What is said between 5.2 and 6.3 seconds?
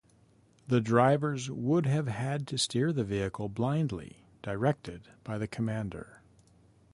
by the commander.